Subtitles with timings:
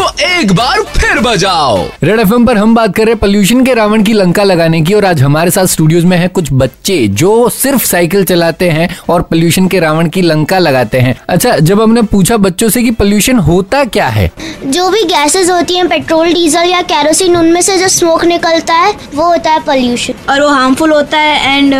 [0.00, 3.72] तो एक बार फिर बजाओ। रेड एफएम पर हम बात कर रहे हैं पोल्यूशन के
[3.74, 7.48] रावण की लंका लगाने की और आज हमारे साथ स्टूडियोज में है कुछ बच्चे जो
[7.48, 12.02] सिर्फ़ साइकिल चलाते हैं और पोल्यूशन के रावण की लंका लगाते हैं। अच्छा जब हमने
[12.12, 14.30] पूछा बच्चों से कि पोल्यूशन होता क्या है?
[14.66, 18.94] जो भी गैसेस होती हैं पेट्रोल डीजल या कैरोसिन उनमें से जो स्मोक निकलता है
[19.14, 21.74] वो होता है पॉल्यूशन और वो हार्मफुल होता है एंड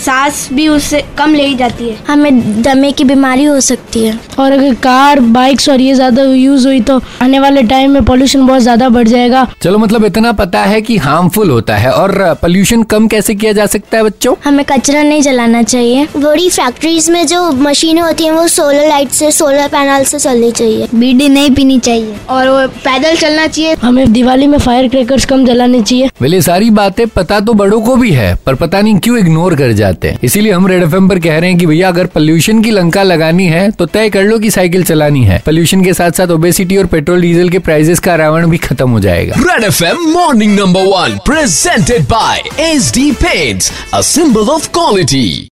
[0.00, 4.52] सांस भी उससे कम ले जाती है। हमें दमे की बीमारी हो सकती है। और
[4.52, 8.62] अगर कार बाइक्स और ये ज़्यादा यूज़ हुई तो आने वाले टाइम में पोल्यूशन बहुत
[8.62, 12.12] ज़्यादा बढ़ जाएगा। चलो मतलब इतना पता है कि हार्मफुल होता है और
[12.42, 14.34] पोल्यूशन कम कैसे किया जा सकता है बच्चों?
[14.44, 19.10] हमें कचरा नहीं जलाना चाहिए। बड़ी फैक्ट्रीज में जो मशीनें होती हैं वो सोलर लाइट
[19.12, 23.74] से सोलर पैनल से चलनी चाहिए। बीड़ी नहीं पीनी चाहिए। और वो पैदल चलना चाहिए।
[23.82, 27.96] हमें दिवाली में फायर क्रैकर्स कम जलाने चाहिए। बोले सारी बातें पता तो बड़ों को
[27.96, 31.18] भी है पर पता नहीं क्यों इग्नोर कर जाते हैं। इसीलिए हम रेड एफ़ पर
[31.20, 34.38] कह रहे हैं कि भैया अगर पोल्यूशन की लंका लगानी है तो तय कर लो
[34.38, 38.14] कि साइकिल चलानी है। पोल्यूशन के साथ साथ ओबेसिटी और पेट्रोल डीजल के प्राइजेस का
[38.16, 43.10] रावण भी खत्म हो जाएगा। Red F M morning number one presented by H D
[43.22, 45.48] paint a symbol of quality